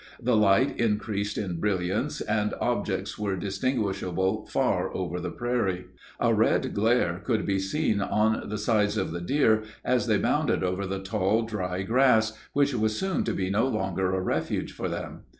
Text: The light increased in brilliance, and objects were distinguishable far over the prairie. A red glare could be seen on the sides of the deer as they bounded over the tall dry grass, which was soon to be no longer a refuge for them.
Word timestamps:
The 0.19 0.35
light 0.35 0.79
increased 0.79 1.37
in 1.37 1.59
brilliance, 1.59 2.21
and 2.21 2.55
objects 2.59 3.19
were 3.19 3.35
distinguishable 3.35 4.47
far 4.47 4.91
over 4.97 5.19
the 5.19 5.29
prairie. 5.29 5.89
A 6.19 6.33
red 6.33 6.73
glare 6.73 7.21
could 7.23 7.45
be 7.45 7.59
seen 7.59 8.01
on 8.01 8.49
the 8.49 8.57
sides 8.57 8.97
of 8.97 9.11
the 9.11 9.21
deer 9.21 9.61
as 9.85 10.07
they 10.07 10.17
bounded 10.17 10.63
over 10.63 10.87
the 10.87 11.03
tall 11.03 11.43
dry 11.43 11.83
grass, 11.83 12.35
which 12.53 12.73
was 12.73 12.97
soon 12.97 13.23
to 13.25 13.33
be 13.33 13.51
no 13.51 13.67
longer 13.67 14.11
a 14.15 14.21
refuge 14.21 14.71
for 14.71 14.89
them. 14.89 15.25